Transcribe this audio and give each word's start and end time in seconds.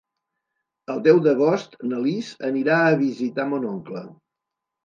El 0.93 1.01
deu 1.07 1.19
d'agost 1.27 1.77
na 1.91 2.01
Lis 2.05 2.31
anirà 2.49 2.81
a 2.87 2.99
visitar 3.05 3.49
mon 3.55 3.73
oncle. 3.77 4.07